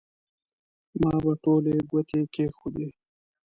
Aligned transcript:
ما 1.01 1.13
به 1.23 1.31
ټولې 1.43 1.75
ګوتې 1.89 2.21
کېښودې. 2.33 2.87